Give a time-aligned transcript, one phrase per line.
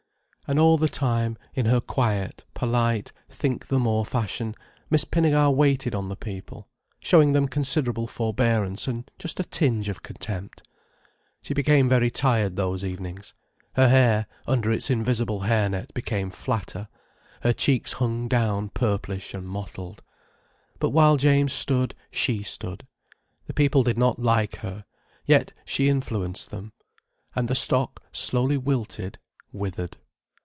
[0.47, 4.53] And all the time, in her quiet, polite, think the more fashion
[4.89, 6.67] Miss Pinnegar waited on the people,
[6.99, 10.67] showing them considerable forbearance and just a tinge of contempt.
[11.41, 16.89] She became very tired those evenings—her hair under its invisible hairnet became flatter,
[17.43, 20.03] her cheeks hung down purplish and mottled.
[20.79, 22.85] But while James stood she stood.
[23.47, 24.83] The people did not like her,
[25.25, 26.73] yet she influenced them.
[27.37, 29.17] And the stock slowly wilted,
[29.53, 29.95] withered.